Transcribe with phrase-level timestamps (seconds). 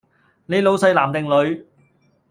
[0.47, 1.63] 你老細男定女？